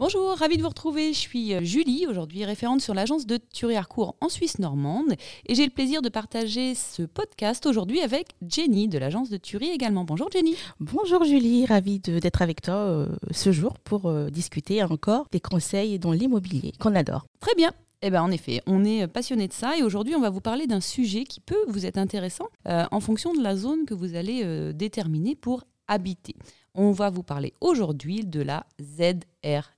Bonjour, 0.00 0.36
ravie 0.36 0.56
de 0.56 0.62
vous 0.62 0.68
retrouver. 0.68 1.12
Je 1.12 1.18
suis 1.18 1.54
euh, 1.54 1.60
Julie, 1.60 2.06
aujourd'hui 2.08 2.44
référente 2.44 2.80
sur 2.80 2.94
l'agence 2.94 3.26
de 3.26 3.36
Thury-Harcourt 3.36 4.14
en 4.20 4.28
Suisse 4.28 4.60
normande. 4.60 5.14
Et 5.46 5.56
j'ai 5.56 5.64
le 5.64 5.72
plaisir 5.72 6.02
de 6.02 6.08
partager 6.08 6.76
ce 6.76 7.02
podcast 7.02 7.66
aujourd'hui 7.66 8.00
avec 8.00 8.28
Jenny 8.48 8.86
de 8.86 8.96
l'agence 8.96 9.28
de 9.28 9.38
Thury 9.38 9.70
également. 9.70 10.04
Bonjour 10.04 10.30
Jenny. 10.30 10.54
Bonjour 10.78 11.24
Julie, 11.24 11.66
ravie 11.66 11.98
d'être 11.98 12.42
avec 12.42 12.62
toi 12.62 12.74
euh, 12.74 13.08
ce 13.32 13.50
jour 13.50 13.76
pour 13.80 14.06
euh, 14.06 14.30
discuter 14.30 14.84
encore 14.84 15.26
des 15.32 15.40
conseils 15.40 15.98
dans 15.98 16.12
l'immobilier 16.12 16.70
qu'on 16.78 16.94
adore. 16.94 17.26
Très 17.40 17.56
bien. 17.56 17.72
Eh 18.00 18.10
bien, 18.10 18.22
en 18.22 18.30
effet, 18.30 18.62
on 18.68 18.84
est 18.84 19.08
passionné 19.08 19.48
de 19.48 19.52
ça 19.52 19.76
et 19.76 19.82
aujourd'hui, 19.82 20.14
on 20.14 20.20
va 20.20 20.30
vous 20.30 20.40
parler 20.40 20.68
d'un 20.68 20.80
sujet 20.80 21.24
qui 21.24 21.40
peut 21.40 21.64
vous 21.66 21.86
être 21.86 21.98
intéressant 21.98 22.46
en 22.64 23.00
fonction 23.00 23.34
de 23.34 23.42
la 23.42 23.56
zone 23.56 23.86
que 23.86 23.94
vous 23.94 24.14
allez 24.14 24.72
déterminer 24.72 25.34
pour 25.34 25.64
habiter. 25.88 26.36
On 26.74 26.92
va 26.92 27.10
vous 27.10 27.22
parler 27.22 27.52
aujourd'hui 27.60 28.24
de 28.24 28.40
la 28.40 28.64
ZRR. 28.80 29.72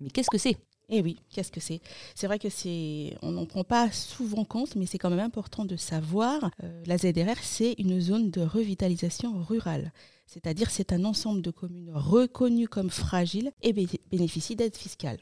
Mais 0.00 0.10
qu'est-ce 0.12 0.30
que 0.30 0.38
c'est? 0.38 0.56
Eh 0.92 1.02
oui, 1.02 1.20
qu'est-ce 1.30 1.52
que 1.52 1.60
c'est? 1.60 1.80
C'est 2.16 2.26
vrai 2.26 2.40
que 2.40 2.48
c'est, 2.48 3.16
on 3.22 3.30
n'en 3.30 3.46
prend 3.46 3.62
pas 3.62 3.92
souvent 3.92 4.44
compte, 4.44 4.74
mais 4.74 4.86
c'est 4.86 4.98
quand 4.98 5.10
même 5.10 5.20
important 5.20 5.64
de 5.64 5.76
savoir. 5.76 6.50
Euh, 6.64 6.82
la 6.86 6.98
ZRR, 6.98 7.38
c'est 7.42 7.74
une 7.78 8.00
zone 8.00 8.30
de 8.30 8.40
revitalisation 8.40 9.40
rurale, 9.40 9.92
c'est-à-dire 10.26 10.70
c'est 10.70 10.92
un 10.92 11.04
ensemble 11.04 11.42
de 11.42 11.52
communes 11.52 11.92
reconnues 11.94 12.68
comme 12.68 12.90
fragiles 12.90 13.52
et 13.62 13.72
bénéficient 13.72 14.56
d'aides 14.56 14.76
fiscales. 14.76 15.20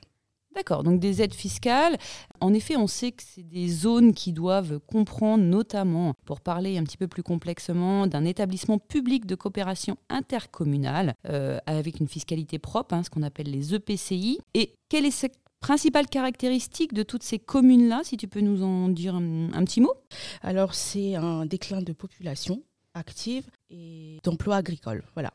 D'accord, 0.58 0.82
donc 0.82 0.98
des 0.98 1.22
aides 1.22 1.34
fiscales. 1.34 1.96
En 2.40 2.52
effet, 2.52 2.76
on 2.76 2.88
sait 2.88 3.12
que 3.12 3.22
c'est 3.24 3.44
des 3.44 3.68
zones 3.68 4.12
qui 4.12 4.32
doivent 4.32 4.80
comprendre 4.88 5.44
notamment, 5.44 6.14
pour 6.24 6.40
parler 6.40 6.78
un 6.78 6.82
petit 6.82 6.96
peu 6.96 7.06
plus 7.06 7.22
complexement, 7.22 8.08
d'un 8.08 8.24
établissement 8.24 8.80
public 8.80 9.24
de 9.24 9.36
coopération 9.36 9.96
intercommunale 10.08 11.14
euh, 11.28 11.58
avec 11.66 12.00
une 12.00 12.08
fiscalité 12.08 12.58
propre, 12.58 12.92
hein, 12.92 13.04
ce 13.04 13.10
qu'on 13.10 13.22
appelle 13.22 13.52
les 13.52 13.72
EPCI. 13.72 14.40
Et 14.54 14.74
quelle 14.88 15.04
est 15.04 15.12
cette 15.12 15.38
principale 15.60 16.08
caractéristique 16.08 16.92
de 16.92 17.04
toutes 17.04 17.22
ces 17.22 17.38
communes-là, 17.38 18.00
si 18.02 18.16
tu 18.16 18.26
peux 18.26 18.40
nous 18.40 18.64
en 18.64 18.88
dire 18.88 19.14
un, 19.14 19.64
petit 19.64 19.80
mot? 19.80 19.94
Alors, 20.42 20.74
c'est 20.74 21.14
un 21.14 21.46
déclin 21.46 21.82
de 21.82 21.92
population 21.92 22.64
active 22.94 23.44
et 23.70 24.18
d'emplois 24.24 24.56
agricoles. 24.56 25.04
Voilà. 25.14 25.32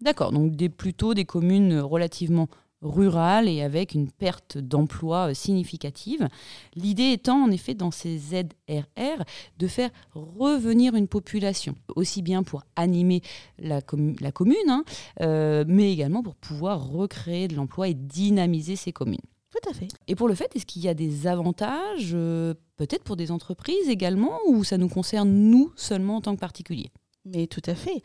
D'accord, 0.00 0.32
donc 0.32 0.56
des, 0.56 0.70
plutôt 0.70 1.12
des 1.12 1.26
communes 1.26 1.78
relativement 1.80 2.48
rurale 2.84 3.48
et 3.48 3.62
avec 3.62 3.94
une 3.94 4.10
perte 4.10 4.58
d'emploi 4.58 5.30
euh, 5.30 5.34
significative. 5.34 6.28
L'idée 6.76 7.12
étant 7.12 7.42
en 7.42 7.50
effet 7.50 7.74
dans 7.74 7.90
ces 7.90 8.18
ZRR 8.18 9.24
de 9.58 9.66
faire 9.66 9.90
revenir 10.12 10.94
une 10.94 11.08
population, 11.08 11.74
aussi 11.96 12.22
bien 12.22 12.42
pour 12.42 12.62
animer 12.76 13.22
la, 13.58 13.80
la 14.20 14.32
commune, 14.32 14.56
hein, 14.68 14.84
euh, 15.22 15.64
mais 15.66 15.92
également 15.92 16.22
pour 16.22 16.36
pouvoir 16.36 16.86
recréer 16.86 17.48
de 17.48 17.56
l'emploi 17.56 17.88
et 17.88 17.94
dynamiser 17.94 18.76
ces 18.76 18.92
communes. 18.92 19.18
Tout 19.50 19.70
à 19.70 19.72
fait. 19.72 19.88
Et 20.08 20.16
pour 20.16 20.28
le 20.28 20.34
fait, 20.34 20.54
est-ce 20.56 20.66
qu'il 20.66 20.82
y 20.82 20.88
a 20.88 20.94
des 20.94 21.26
avantages, 21.26 22.10
euh, 22.12 22.54
peut-être 22.76 23.04
pour 23.04 23.16
des 23.16 23.30
entreprises 23.30 23.88
également, 23.88 24.40
ou 24.48 24.64
ça 24.64 24.78
nous 24.78 24.88
concerne 24.88 25.30
nous 25.30 25.72
seulement 25.76 26.16
en 26.16 26.20
tant 26.20 26.34
que 26.34 26.40
particuliers? 26.40 26.90
Mais 27.24 27.46
tout 27.46 27.62
à 27.66 27.74
fait. 27.74 28.02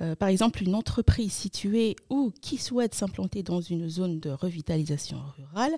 Euh, 0.00 0.14
par 0.14 0.28
exemple, 0.28 0.62
une 0.62 0.74
entreprise 0.74 1.32
située 1.32 1.96
ou 2.10 2.32
qui 2.40 2.56
souhaite 2.56 2.94
s'implanter 2.94 3.42
dans 3.42 3.60
une 3.60 3.88
zone 3.88 4.20
de 4.20 4.30
revitalisation 4.30 5.18
rurale 5.36 5.74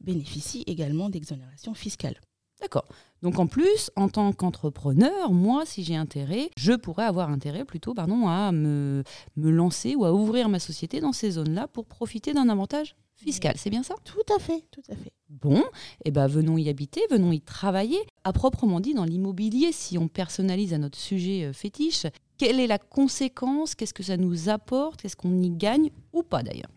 bénéficie 0.00 0.64
également 0.66 1.10
d'exonération 1.10 1.74
fiscale. 1.74 2.20
D'accord. 2.60 2.86
Donc 3.22 3.38
en 3.38 3.46
plus, 3.46 3.90
en 3.96 4.08
tant 4.08 4.32
qu'entrepreneur, 4.32 5.32
moi, 5.32 5.64
si 5.64 5.84
j'ai 5.84 5.96
intérêt, 5.96 6.50
je 6.56 6.72
pourrais 6.72 7.04
avoir 7.04 7.30
intérêt 7.30 7.64
plutôt 7.64 7.94
pardon, 7.94 8.26
à 8.28 8.52
me, 8.52 9.04
me 9.36 9.50
lancer 9.50 9.94
ou 9.94 10.04
à 10.04 10.12
ouvrir 10.12 10.48
ma 10.48 10.58
société 10.58 11.00
dans 11.00 11.12
ces 11.12 11.32
zones-là 11.32 11.68
pour 11.68 11.86
profiter 11.86 12.32
d'un 12.32 12.48
avantage 12.48 12.96
fiscal. 13.16 13.54
C'est 13.56 13.70
bien 13.70 13.82
ça? 13.82 13.94
Tout 14.04 14.34
à 14.34 14.38
fait, 14.40 14.64
tout 14.70 14.82
à 14.90 14.96
fait. 14.96 15.12
Bon, 15.28 15.62
eh 16.06 16.10
ben 16.10 16.26
venons 16.26 16.56
y 16.56 16.70
habiter, 16.70 17.02
venons 17.10 17.32
y 17.32 17.40
travailler. 17.40 17.98
À 18.24 18.32
proprement 18.32 18.80
dit, 18.80 18.94
dans 18.94 19.04
l'immobilier, 19.04 19.72
si 19.72 19.98
on 19.98 20.08
personnalise 20.08 20.72
à 20.72 20.78
notre 20.78 20.98
sujet 20.98 21.44
euh, 21.44 21.52
fétiche, 21.52 22.06
quelle 22.38 22.58
est 22.58 22.66
la 22.66 22.78
conséquence? 22.78 23.74
Qu'est-ce 23.74 23.92
que 23.92 24.02
ça 24.02 24.16
nous 24.16 24.48
apporte? 24.48 25.04
Est-ce 25.04 25.16
qu'on 25.16 25.42
y 25.42 25.50
gagne 25.50 25.90
ou 26.14 26.22
pas 26.22 26.42
d'ailleurs? 26.42 26.70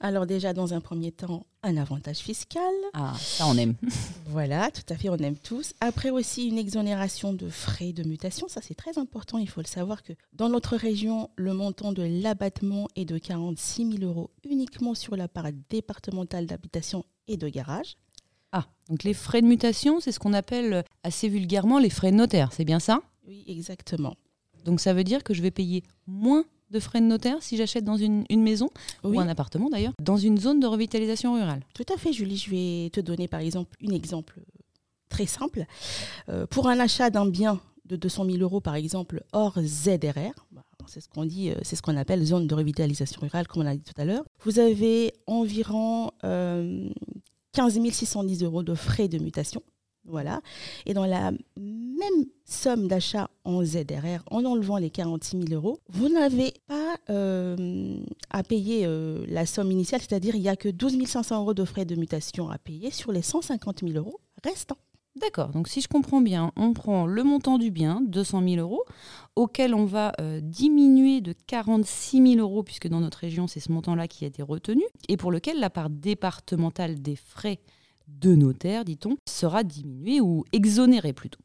Alors 0.00 0.26
déjà, 0.26 0.52
dans 0.52 0.74
un 0.74 0.80
premier 0.80 1.12
temps, 1.12 1.46
un 1.62 1.76
avantage 1.76 2.18
fiscal. 2.18 2.62
Ah, 2.92 3.14
ça 3.18 3.46
on 3.46 3.56
aime. 3.56 3.74
voilà, 4.26 4.70
tout 4.70 4.82
à 4.88 4.96
fait, 4.96 5.08
on 5.08 5.16
aime 5.16 5.36
tous. 5.36 5.72
Après 5.80 6.10
aussi, 6.10 6.48
une 6.48 6.58
exonération 6.58 7.32
de 7.32 7.48
frais 7.48 7.92
de 7.92 8.06
mutation. 8.06 8.48
Ça, 8.48 8.60
c'est 8.62 8.74
très 8.74 8.98
important. 8.98 9.38
Il 9.38 9.48
faut 9.48 9.60
le 9.60 9.66
savoir 9.66 10.02
que 10.02 10.12
dans 10.32 10.48
notre 10.48 10.76
région, 10.76 11.30
le 11.36 11.54
montant 11.54 11.92
de 11.92 12.02
l'abattement 12.02 12.88
est 12.96 13.04
de 13.04 13.18
46 13.18 13.98
000 13.98 14.04
euros 14.04 14.30
uniquement 14.44 14.94
sur 14.94 15.16
la 15.16 15.28
part 15.28 15.50
départementale 15.70 16.46
d'habitation 16.46 17.04
et 17.28 17.36
de 17.36 17.48
garage. 17.48 17.96
Ah, 18.52 18.66
donc 18.88 19.02
les 19.02 19.14
frais 19.14 19.42
de 19.42 19.46
mutation, 19.46 20.00
c'est 20.00 20.12
ce 20.12 20.18
qu'on 20.18 20.32
appelle 20.32 20.84
assez 21.02 21.28
vulgairement 21.28 21.78
les 21.78 21.90
frais 21.90 22.10
de 22.10 22.16
notaire, 22.16 22.52
c'est 22.52 22.64
bien 22.64 22.78
ça? 22.78 23.00
Oui, 23.26 23.44
exactement. 23.48 24.16
Donc 24.64 24.80
ça 24.80 24.92
veut 24.92 25.04
dire 25.04 25.24
que 25.24 25.34
je 25.34 25.42
vais 25.42 25.50
payer 25.50 25.82
moins 26.06 26.44
de 26.70 26.80
frais 26.80 27.00
de 27.00 27.06
notaire 27.06 27.42
si 27.42 27.56
j'achète 27.56 27.84
dans 27.84 27.96
une, 27.96 28.24
maison 28.30 28.70
ou 29.04 29.18
un 29.18 29.28
appartement 29.28 29.70
d'ailleurs, 29.70 29.92
dans 30.02 30.16
une 30.16 30.38
zone 30.38 30.60
de 30.60 30.66
revitalisation 30.66 31.34
rurale. 31.34 31.60
Tout 31.74 31.86
à 31.92 31.96
fait, 31.96 32.12
Julie. 32.12 32.36
Je 32.36 32.50
vais 32.50 32.90
te 32.90 33.00
donner 33.00 33.28
par 33.28 33.40
exemple 33.40 33.76
un 33.86 33.92
exemple 33.92 34.40
très 35.08 35.26
simple. 35.26 35.64
Euh, 36.28 36.46
pour 36.46 36.68
un 36.68 36.78
achat 36.80 37.10
d'un 37.10 37.26
bien 37.26 37.60
de 37.86 37.96
200 37.96 38.24
000 38.26 38.38
euros 38.38 38.60
par 38.60 38.74
exemple 38.74 39.22
hors 39.32 39.58
ZRR, 39.60 40.34
bah, 40.50 40.62
c'est 40.86 41.00
ce 41.00 41.08
qu'on 41.08 41.24
dit, 41.24 41.50
euh, 41.50 41.54
c'est 41.62 41.76
ce 41.76 41.82
qu'on 41.82 41.96
appelle 41.96 42.24
zone 42.24 42.46
de 42.46 42.54
revitalisation 42.54 43.20
rurale, 43.20 43.46
comme 43.46 43.62
on 43.62 43.66
a 43.66 43.74
dit 43.74 43.82
tout 43.82 44.00
à 44.00 44.04
l'heure. 44.04 44.24
Vous 44.44 44.58
avez 44.58 45.12
environ 45.26 46.10
15 46.22 46.24
euh, 46.24 47.90
610 47.90 48.42
euros 48.42 48.62
de 48.62 48.74
frais 48.74 49.08
de 49.08 49.18
mutation. 49.18 49.62
Voilà. 50.08 50.40
Et 50.86 50.94
dans 50.94 51.06
la 51.06 51.32
même 51.56 52.26
somme 52.44 52.86
d'achat 52.86 53.28
en 53.44 53.64
ZRR, 53.64 54.22
en 54.30 54.44
enlevant 54.44 54.78
les 54.78 54.90
46 54.90 55.48
000 55.48 55.52
euros, 55.52 55.80
vous 55.88 56.08
n'avez 56.08 56.54
pas 56.66 56.96
euh, 57.10 57.98
à 58.30 58.42
payer 58.42 58.86
euh, 58.86 59.24
la 59.28 59.46
somme 59.46 59.72
initiale, 59.72 60.00
c'est-à-dire 60.00 60.36
il 60.36 60.42
n'y 60.42 60.48
a 60.48 60.56
que 60.56 60.68
12 60.68 61.04
500 61.06 61.40
euros 61.40 61.54
de 61.54 61.64
frais 61.64 61.84
de 61.84 61.96
mutation 61.96 62.50
à 62.50 62.58
payer 62.58 62.90
sur 62.90 63.12
les 63.12 63.22
150 63.22 63.80
000 63.80 63.92
euros 63.94 64.20
restants. 64.44 64.78
D'accord, 65.16 65.48
donc 65.48 65.66
si 65.66 65.80
je 65.80 65.88
comprends 65.88 66.20
bien, 66.20 66.52
on 66.56 66.74
prend 66.74 67.06
le 67.06 67.24
montant 67.24 67.56
du 67.56 67.70
bien, 67.70 68.02
200 68.06 68.42
000 68.42 68.56
euros, 68.56 68.84
auquel 69.34 69.74
on 69.74 69.86
va 69.86 70.12
euh, 70.20 70.40
diminuer 70.42 71.22
de 71.22 71.32
46 71.46 72.34
000 72.34 72.46
euros, 72.46 72.62
puisque 72.62 72.86
dans 72.86 73.00
notre 73.00 73.18
région, 73.18 73.46
c'est 73.46 73.60
ce 73.60 73.72
montant-là 73.72 74.08
qui 74.08 74.24
a 74.24 74.28
été 74.28 74.42
retenu, 74.42 74.82
et 75.08 75.16
pour 75.16 75.32
lequel 75.32 75.58
la 75.58 75.70
part 75.70 75.88
départementale 75.88 77.00
des 77.00 77.16
frais 77.16 77.60
de 78.08 78.34
notaire, 78.34 78.84
dit-on, 78.84 79.16
sera 79.28 79.64
diminuée 79.64 80.20
ou 80.20 80.44
exonérée 80.52 81.12
plutôt. 81.12 81.40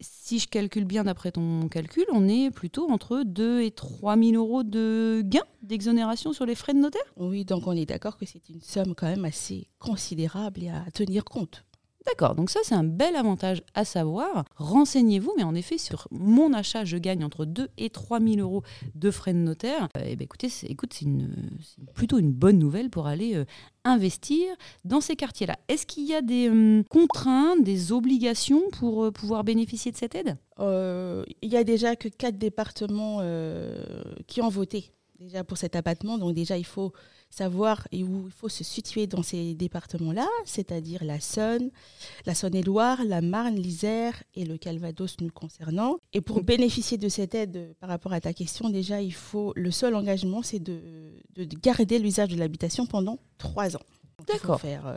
Si 0.00 0.38
je 0.38 0.48
calcule 0.48 0.84
bien 0.84 1.04
d'après 1.04 1.30
ton 1.30 1.68
calcul, 1.68 2.04
on 2.12 2.28
est 2.28 2.50
plutôt 2.50 2.90
entre 2.90 3.22
2 3.24 3.62
et 3.62 3.70
3 3.70 4.16
000 4.16 4.32
euros 4.32 4.62
de 4.64 5.22
gain 5.24 5.44
d'exonération 5.62 6.32
sur 6.32 6.46
les 6.46 6.54
frais 6.54 6.74
de 6.74 6.78
notaire? 6.78 7.02
Oui, 7.16 7.44
donc 7.44 7.66
on 7.66 7.72
est 7.72 7.86
d'accord 7.86 8.16
que 8.16 8.26
c'est 8.26 8.48
une 8.48 8.60
somme 8.60 8.94
quand 8.94 9.06
même 9.06 9.24
assez 9.24 9.68
considérable 9.78 10.64
et 10.64 10.70
à 10.70 10.84
tenir 10.92 11.24
compte. 11.24 11.64
D'accord, 12.06 12.34
donc 12.34 12.50
ça 12.50 12.60
c'est 12.64 12.74
un 12.74 12.84
bel 12.84 13.16
avantage 13.16 13.62
à 13.74 13.84
savoir. 13.84 14.44
Renseignez-vous, 14.56 15.34
mais 15.36 15.44
en 15.44 15.54
effet 15.54 15.78
sur 15.78 16.08
mon 16.10 16.52
achat, 16.52 16.84
je 16.84 16.96
gagne 16.96 17.24
entre 17.24 17.44
2 17.44 17.68
et 17.78 17.90
3 17.90 18.20
000 18.20 18.36
euros 18.38 18.62
de 18.94 19.10
frais 19.10 19.32
de 19.32 19.38
notaire. 19.38 19.88
et 19.96 20.12
eh 20.12 20.16
ben 20.16 20.24
écoutez, 20.24 20.48
c'est, 20.48 20.74
plutôt 21.94 22.18
une 22.18 22.32
bonne 22.32 22.58
nouvelle 22.58 22.90
pour 22.90 23.06
aller 23.06 23.36
euh, 23.36 23.44
investir 23.84 24.54
dans 24.84 25.00
ces 25.00 25.16
quartiers-là. 25.16 25.56
Est-ce 25.68 25.86
qu'il 25.86 26.06
y 26.06 26.14
a 26.14 26.22
des 26.22 26.48
hum, 26.48 26.82
contraintes, 26.88 27.62
des 27.62 27.92
obligations 27.92 28.62
pour 28.72 29.04
euh, 29.04 29.10
pouvoir 29.10 29.44
bénéficier 29.44 29.92
de 29.92 29.96
cette 29.96 30.14
aide? 30.14 30.36
Il 30.58 31.48
y 31.48 31.56
a 31.56 31.64
déjà 31.64 31.96
que 31.96 32.08
quatre 32.08 32.38
départements 32.38 33.20
qui 34.28 34.40
ont 34.40 34.48
voté 34.48 34.92
déjà 35.22 35.44
pour 35.44 35.56
cet 35.56 35.76
abattement. 35.76 36.18
Donc 36.18 36.34
déjà, 36.34 36.58
il 36.58 36.64
faut 36.64 36.92
savoir 37.30 37.86
et 37.92 38.04
où 38.04 38.24
il 38.26 38.32
faut 38.32 38.48
se 38.48 38.64
situer 38.64 39.06
dans 39.06 39.22
ces 39.22 39.54
départements-là, 39.54 40.28
c'est-à-dire 40.44 41.02
la 41.04 41.20
Saône, 41.20 41.70
la 42.26 42.34
Saône-et-Loire, 42.34 43.04
la 43.04 43.20
Marne, 43.20 43.56
l'Isère 43.56 44.22
et 44.34 44.44
le 44.44 44.58
Calvados 44.58 45.16
nous 45.20 45.30
concernant. 45.30 45.96
Et 46.12 46.20
pour 46.20 46.42
bénéficier 46.42 46.98
de 46.98 47.08
cette 47.08 47.34
aide 47.34 47.74
par 47.80 47.88
rapport 47.88 48.12
à 48.12 48.20
ta 48.20 48.32
question, 48.32 48.68
déjà, 48.68 49.00
il 49.00 49.14
faut 49.14 49.52
le 49.56 49.70
seul 49.70 49.94
engagement, 49.94 50.42
c'est 50.42 50.58
de, 50.58 50.80
de, 51.34 51.44
garder 51.44 51.98
l'usage 51.98 52.28
de 52.28 52.36
l'habitation 52.36 52.86
pendant 52.86 53.18
trois 53.38 53.76
ans. 53.76 53.82
D'accord. 54.28 54.60
faire 54.60 54.86
euh, 54.86 54.96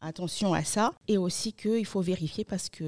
attention 0.00 0.54
à 0.54 0.64
ça 0.64 0.92
et 1.08 1.18
aussi 1.18 1.52
qu'il 1.52 1.84
faut 1.84 2.00
vérifier 2.00 2.44
parce 2.44 2.70
que 2.70 2.84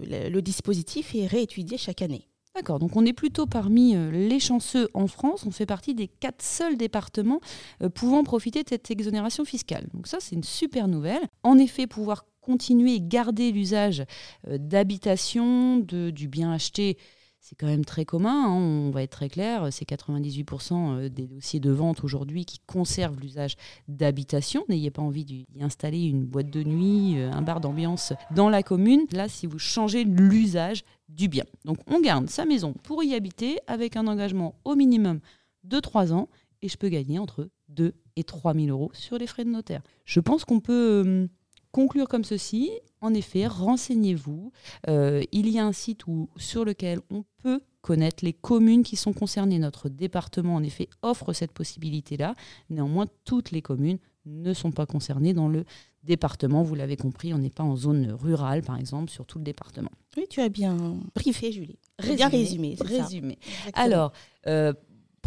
le 0.00 0.40
dispositif 0.40 1.14
est 1.14 1.26
réétudié 1.26 1.76
chaque 1.76 2.00
année. 2.00 2.29
D'accord, 2.56 2.80
donc 2.80 2.96
on 2.96 3.06
est 3.06 3.12
plutôt 3.12 3.46
parmi 3.46 3.94
euh, 3.94 4.10
les 4.10 4.40
chanceux 4.40 4.88
en 4.92 5.06
France. 5.06 5.46
On 5.46 5.52
fait 5.52 5.66
partie 5.66 5.94
des 5.94 6.08
quatre 6.08 6.42
seuls 6.42 6.76
départements 6.76 7.40
euh, 7.82 7.88
pouvant 7.88 8.24
profiter 8.24 8.64
de 8.64 8.68
cette 8.68 8.90
exonération 8.90 9.44
fiscale. 9.44 9.86
Donc 9.94 10.08
ça, 10.08 10.18
c'est 10.20 10.34
une 10.34 10.42
super 10.42 10.88
nouvelle. 10.88 11.22
En 11.44 11.58
effet, 11.58 11.86
pouvoir 11.86 12.24
continuer 12.40 12.94
et 12.94 13.00
garder 13.00 13.52
l'usage 13.52 14.04
euh, 14.48 14.58
d'habitation, 14.58 15.78
du 15.78 16.28
bien 16.28 16.52
acheté, 16.52 16.98
c'est 17.40 17.56
quand 17.56 17.66
même 17.66 17.84
très 17.84 18.04
commun, 18.04 18.44
hein, 18.46 18.52
on 18.52 18.90
va 18.90 19.02
être 19.02 19.12
très 19.12 19.28
clair, 19.28 19.68
c'est 19.72 19.88
98% 19.88 21.08
des 21.08 21.26
dossiers 21.26 21.58
de 21.58 21.70
vente 21.70 22.04
aujourd'hui 22.04 22.44
qui 22.44 22.60
conservent 22.66 23.18
l'usage 23.18 23.56
d'habitation. 23.88 24.64
N'ayez 24.68 24.90
pas 24.90 25.02
envie 25.02 25.24
d'y 25.24 25.46
installer 25.60 26.04
une 26.04 26.24
boîte 26.24 26.50
de 26.50 26.62
nuit, 26.62 27.18
un 27.18 27.42
bar 27.42 27.60
d'ambiance 27.60 28.12
dans 28.30 28.50
la 28.50 28.62
commune. 28.62 29.06
Là, 29.12 29.28
si 29.28 29.46
vous 29.46 29.58
changez 29.58 30.04
l'usage 30.04 30.84
du 31.08 31.28
bien. 31.28 31.44
Donc 31.64 31.78
on 31.86 32.00
garde 32.00 32.28
sa 32.28 32.44
maison 32.44 32.74
pour 32.82 33.02
y 33.02 33.14
habiter 33.14 33.58
avec 33.66 33.96
un 33.96 34.06
engagement 34.06 34.54
au 34.64 34.74
minimum 34.74 35.20
de 35.64 35.80
3 35.80 36.12
ans 36.12 36.28
et 36.62 36.68
je 36.68 36.76
peux 36.76 36.88
gagner 36.88 37.18
entre 37.18 37.48
2 37.68 37.94
et 38.16 38.24
3 38.24 38.54
000 38.54 38.66
euros 38.68 38.90
sur 38.92 39.18
les 39.18 39.26
frais 39.26 39.44
de 39.44 39.50
notaire. 39.50 39.82
Je 40.04 40.20
pense 40.20 40.44
qu'on 40.44 40.60
peut 40.60 41.02
euh, 41.06 41.26
conclure 41.72 42.08
comme 42.08 42.24
ceci. 42.24 42.70
En 43.00 43.14
effet, 43.14 43.46
renseignez-vous. 43.46 44.52
Euh, 44.88 45.22
il 45.32 45.48
y 45.48 45.58
a 45.58 45.64
un 45.64 45.72
site 45.72 46.06
où, 46.06 46.28
sur 46.36 46.64
lequel 46.64 47.00
on 47.10 47.24
peut 47.42 47.60
connaître 47.80 48.24
les 48.24 48.32
communes 48.34 48.82
qui 48.82 48.96
sont 48.96 49.12
concernées. 49.12 49.58
Notre 49.58 49.88
département, 49.88 50.54
en 50.54 50.62
effet, 50.62 50.88
offre 51.02 51.32
cette 51.32 51.52
possibilité-là. 51.52 52.34
Néanmoins, 52.68 53.06
toutes 53.24 53.52
les 53.52 53.62
communes 53.62 53.98
ne 54.26 54.52
sont 54.52 54.70
pas 54.70 54.86
concernées 54.86 55.32
dans 55.32 55.48
le 55.48 55.64
département. 56.02 56.62
Vous 56.62 56.74
l'avez 56.74 56.96
compris, 56.96 57.32
on 57.32 57.38
n'est 57.38 57.50
pas 57.50 57.62
en 57.62 57.76
zone 57.76 58.12
rurale, 58.12 58.62
par 58.62 58.78
exemple, 58.78 59.10
sur 59.10 59.26
tout 59.26 59.38
le 59.38 59.44
département. 59.44 59.90
Oui, 60.16 60.26
tu 60.28 60.40
as 60.40 60.48
bien 60.48 60.76
briefé, 61.14 61.52
Julie. 61.52 61.78
bien 62.02 62.28
résumé. 62.28 62.76
Résumé. 62.80 63.38
Alors, 63.74 64.12
euh, 64.46 64.72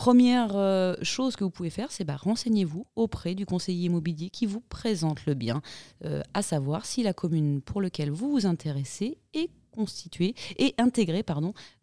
Première 0.03 0.57
euh, 0.57 0.95
chose 1.01 1.37
que 1.37 1.45
vous 1.45 1.49
pouvez 1.49 1.69
faire, 1.69 1.89
c'est 1.89 2.03
bah, 2.03 2.17
renseignez-vous 2.17 2.85
auprès 2.97 3.35
du 3.35 3.45
conseiller 3.45 3.85
immobilier 3.85 4.29
qui 4.29 4.45
vous 4.45 4.59
présente 4.59 5.25
le 5.25 5.33
bien, 5.33 5.61
euh, 6.03 6.21
à 6.33 6.41
savoir 6.41 6.85
si 6.85 7.03
la 7.03 7.13
commune 7.13 7.61
pour 7.61 7.81
laquelle 7.81 8.11
vous 8.11 8.29
vous 8.29 8.45
intéressez 8.45 9.17
est 9.33 9.49
constituée 9.71 10.35
et 10.57 10.75
intégrée 10.77 11.23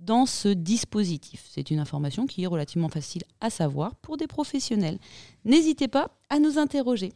dans 0.00 0.26
ce 0.26 0.49
dispositif. 0.49 1.49
C'est 1.50 1.70
une 1.70 1.78
information 1.78 2.26
qui 2.26 2.43
est 2.43 2.46
relativement 2.46 2.90
facile 2.90 3.22
à 3.40 3.49
savoir 3.49 3.94
pour 3.94 4.19
des 4.19 4.26
professionnels. 4.26 4.99
N'hésitez 5.46 5.88
pas 5.88 6.11
à 6.28 6.40
nous 6.40 6.58
interroger. 6.58 7.14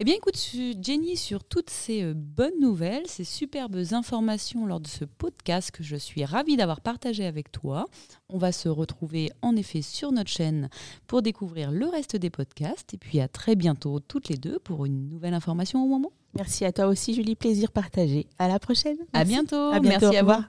Eh 0.00 0.04
bien, 0.04 0.14
écoute, 0.14 0.36
Jenny, 0.80 1.16
sur 1.16 1.44
toutes 1.44 1.70
ces 1.70 2.02
euh, 2.02 2.14
bonnes 2.16 2.58
nouvelles, 2.60 3.06
ces 3.06 3.22
superbes 3.22 3.80
informations 3.92 4.66
lors 4.66 4.80
de 4.80 4.88
ce 4.88 5.04
podcast 5.04 5.70
que 5.70 5.84
je 5.84 5.94
suis 5.94 6.24
ravie 6.24 6.56
d'avoir 6.56 6.80
partagé 6.80 7.24
avec 7.24 7.52
toi, 7.52 7.86
on 8.28 8.36
va 8.36 8.50
se 8.50 8.68
retrouver 8.68 9.30
en 9.40 9.54
effet 9.54 9.82
sur 9.82 10.10
notre 10.10 10.30
chaîne 10.30 10.68
pour 11.06 11.22
découvrir 11.22 11.70
le 11.70 11.86
reste 11.86 12.16
des 12.16 12.30
podcasts. 12.30 12.92
Et 12.92 12.98
puis 12.98 13.20
à 13.20 13.28
très 13.28 13.54
bientôt, 13.54 14.00
toutes 14.00 14.28
les 14.28 14.36
deux, 14.36 14.58
pour 14.58 14.84
une 14.84 15.08
nouvelle 15.08 15.34
information 15.34 15.84
au 15.84 15.86
moment. 15.86 16.10
Merci 16.34 16.64
à 16.64 16.72
toi 16.72 16.86
aussi, 16.86 17.14
Julie. 17.14 17.36
Plaisir 17.36 17.70
partagé. 17.70 18.26
À 18.40 18.48
la 18.48 18.58
prochaine. 18.58 18.98
À 19.12 19.22
bientôt. 19.22 19.70
À 19.70 19.78
bientôt. 19.78 20.10
Merci 20.10 20.16
à 20.16 20.22
vous. 20.24 20.44